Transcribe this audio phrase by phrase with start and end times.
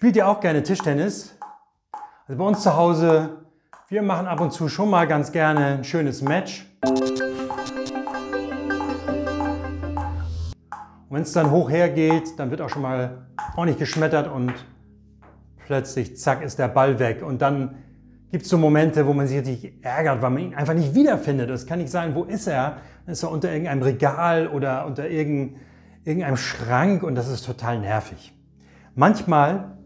[0.00, 1.36] Spielt ihr auch gerne Tischtennis?
[2.26, 3.44] Also bei uns zu Hause,
[3.90, 6.64] wir machen ab und zu schon mal ganz gerne ein schönes Match.
[11.06, 13.26] Und wenn es dann hoch hergeht, dann wird auch schon mal
[13.56, 14.54] ordentlich geschmettert und
[15.66, 17.22] plötzlich, zack, ist der Ball weg.
[17.22, 17.74] Und dann
[18.30, 21.50] gibt es so Momente, wo man sich richtig ärgert, weil man ihn einfach nicht wiederfindet.
[21.50, 22.78] Es kann nicht sein, wo ist er?
[23.04, 28.32] Dann ist er unter irgendeinem Regal oder unter irgendeinem Schrank und das ist total nervig.
[28.94, 29.76] Manchmal,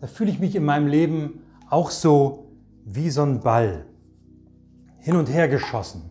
[0.00, 2.46] da fühle ich mich in meinem Leben auch so
[2.84, 3.86] wie so ein Ball.
[4.98, 6.10] Hin und her geschossen,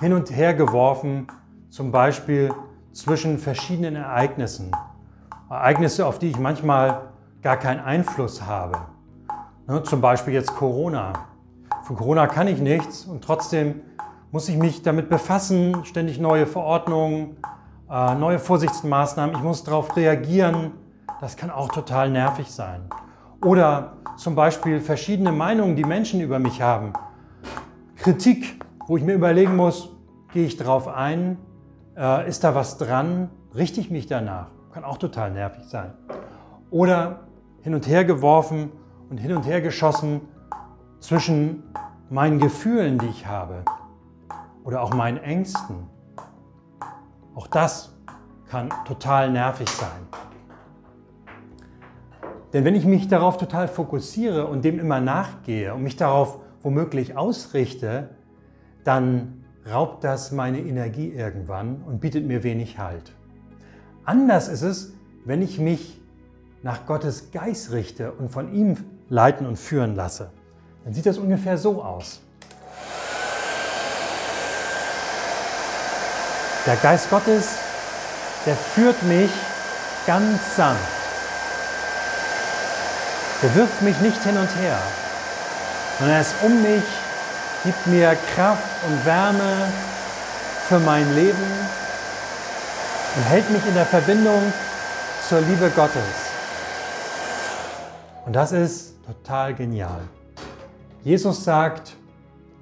[0.00, 1.26] hin und her geworfen,
[1.70, 2.52] zum Beispiel
[2.92, 4.72] zwischen verschiedenen Ereignissen.
[5.50, 7.10] Ereignisse, auf die ich manchmal
[7.42, 8.78] gar keinen Einfluss habe.
[9.68, 11.12] Ne, zum Beispiel jetzt Corona.
[11.84, 13.82] Von Corona kann ich nichts und trotzdem
[14.32, 17.36] muss ich mich damit befassen, ständig neue Verordnungen,
[17.90, 19.36] äh, neue Vorsichtsmaßnahmen.
[19.36, 20.72] Ich muss darauf reagieren.
[21.20, 22.82] Das kann auch total nervig sein.
[23.42, 26.92] Oder zum Beispiel verschiedene Meinungen, die Menschen über mich haben.
[27.96, 29.90] Kritik, wo ich mir überlegen muss,
[30.32, 31.38] gehe ich darauf ein?
[31.96, 33.30] Äh, ist da was dran?
[33.54, 34.48] Richte ich mich danach?
[34.72, 35.94] Kann auch total nervig sein.
[36.70, 37.20] Oder
[37.62, 38.70] hin und her geworfen
[39.08, 40.20] und hin und her geschossen
[41.00, 41.62] zwischen
[42.10, 43.64] meinen Gefühlen, die ich habe
[44.64, 45.88] oder auch meinen Ängsten.
[47.34, 47.94] Auch das
[48.48, 50.25] kann total nervig sein.
[52.52, 57.16] Denn wenn ich mich darauf total fokussiere und dem immer nachgehe und mich darauf womöglich
[57.16, 58.10] ausrichte,
[58.84, 63.12] dann raubt das meine Energie irgendwann und bietet mir wenig Halt.
[64.04, 64.92] Anders ist es,
[65.24, 66.00] wenn ich mich
[66.62, 68.76] nach Gottes Geist richte und von ihm
[69.08, 70.30] leiten und führen lasse,
[70.84, 72.20] dann sieht das ungefähr so aus.
[76.64, 77.58] Der Geist Gottes,
[78.44, 79.30] der führt mich
[80.06, 80.95] ganz sanft.
[83.42, 84.78] Der wirft mich nicht hin und her,
[85.98, 86.84] sondern er ist um mich,
[87.64, 89.68] gibt mir Kraft und Wärme
[90.68, 91.36] für mein Leben
[93.16, 94.52] und hält mich in der Verbindung
[95.28, 96.02] zur Liebe Gottes.
[98.24, 100.00] Und das ist Total genial.
[101.04, 101.96] Jesus sagt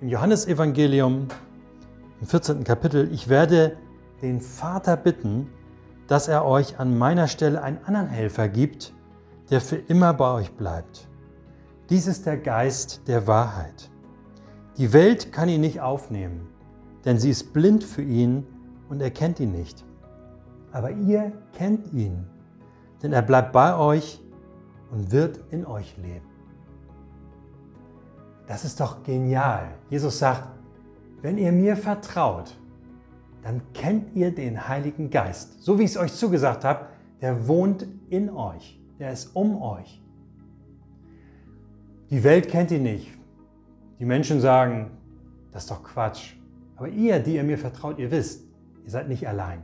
[0.02, 1.28] im Johannesevangelium
[2.20, 2.64] im 14.
[2.64, 3.78] Kapitel, ich werde
[4.20, 5.48] den Vater bitten,
[6.06, 8.92] dass er euch an meiner Stelle einen anderen Helfer gibt,
[9.50, 11.08] der für immer bei euch bleibt.
[11.90, 13.90] Dies ist der Geist der Wahrheit.
[14.76, 16.48] Die Welt kann ihn nicht aufnehmen,
[17.04, 18.46] denn sie ist blind für ihn
[18.88, 19.84] und erkennt ihn nicht.
[20.72, 22.26] Aber ihr kennt ihn,
[23.02, 24.20] denn er bleibt bei euch
[24.90, 26.26] und wird in euch leben.
[28.46, 29.68] Das ist doch genial.
[29.90, 30.48] Jesus sagt,
[31.22, 32.56] wenn ihr mir vertraut,
[33.42, 35.62] dann kennt ihr den Heiligen Geist.
[35.62, 36.86] So wie ich es euch zugesagt habe,
[37.20, 40.02] der wohnt in euch, der ist um euch.
[42.10, 43.08] Die Welt kennt ihn nicht.
[43.98, 44.90] Die Menschen sagen,
[45.52, 46.34] das ist doch Quatsch.
[46.76, 48.44] Aber ihr, die ihr mir vertraut, ihr wisst,
[48.84, 49.62] ihr seid nicht allein.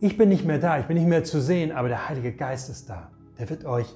[0.00, 2.68] Ich bin nicht mehr da, ich bin nicht mehr zu sehen, aber der Heilige Geist
[2.70, 3.10] ist da.
[3.38, 3.94] Der wird euch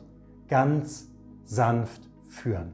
[0.49, 1.11] ganz
[1.45, 2.73] sanft führen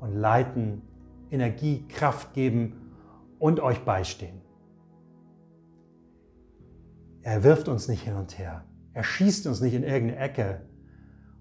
[0.00, 0.82] und leiten,
[1.30, 2.92] Energie, Kraft geben
[3.38, 4.40] und euch beistehen.
[7.22, 8.64] Er wirft uns nicht hin und her.
[8.94, 10.60] Er schießt uns nicht in irgendeine Ecke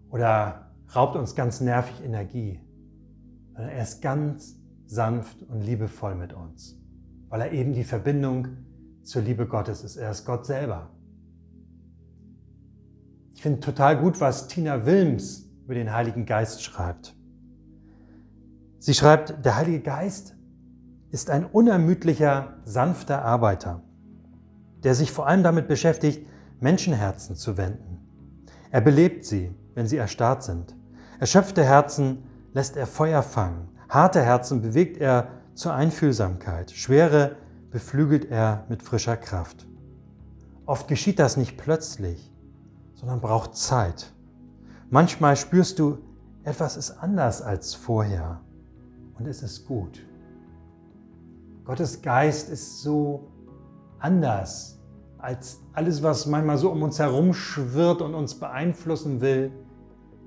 [0.09, 2.59] oder raubt uns ganz nervig Energie,
[3.53, 6.77] sondern er ist ganz sanft und liebevoll mit uns,
[7.29, 8.47] weil er eben die Verbindung
[9.03, 9.97] zur Liebe Gottes ist.
[9.97, 10.89] Er ist Gott selber.
[13.35, 17.15] Ich finde total gut, was Tina Wilms über den Heiligen Geist schreibt.
[18.79, 20.35] Sie schreibt, der Heilige Geist
[21.11, 23.83] ist ein unermüdlicher, sanfter Arbeiter,
[24.83, 26.27] der sich vor allem damit beschäftigt,
[26.59, 27.99] Menschenherzen zu wenden.
[28.71, 30.75] Er belebt sie, wenn sie erstarrt sind.
[31.19, 33.69] Erschöpfte Herzen lässt er Feuer fangen.
[33.89, 36.71] Harte Herzen bewegt er zur Einfühlsamkeit.
[36.71, 37.35] Schwere
[37.69, 39.67] beflügelt er mit frischer Kraft.
[40.65, 42.31] Oft geschieht das nicht plötzlich,
[42.95, 44.13] sondern braucht Zeit.
[44.89, 45.97] Manchmal spürst du,
[46.43, 48.41] etwas ist anders als vorher
[49.17, 49.99] und es ist gut.
[51.63, 53.31] Gottes Geist ist so
[53.99, 54.79] anders
[55.23, 59.51] als alles, was manchmal so um uns herum schwirrt und uns beeinflussen will.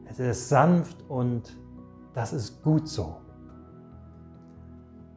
[0.08, 1.56] Es ist sanft und
[2.14, 3.16] das ist gut so.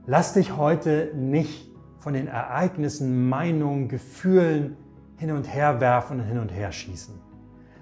[0.05, 4.75] Lass dich heute nicht von den Ereignissen, Meinungen, Gefühlen
[5.15, 7.15] hin und her werfen und hin und her schießen,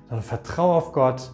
[0.07, 1.33] sondern vertraue auf Gott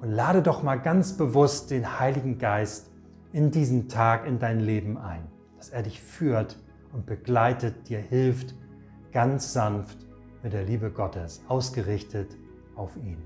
[0.00, 2.90] und lade doch mal ganz bewusst den Heiligen Geist
[3.32, 5.26] in diesen Tag in dein Leben ein,
[5.56, 6.58] dass er dich führt
[6.92, 8.54] und begleitet, dir hilft,
[9.14, 9.96] ganz sanft
[10.42, 12.36] mit der Liebe Gottes, ausgerichtet
[12.74, 13.22] auf ihn.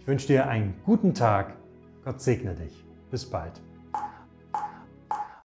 [0.00, 1.54] Ich wünsche dir einen guten Tag.
[2.02, 2.84] Gott segne dich.
[3.10, 3.60] Bis bald.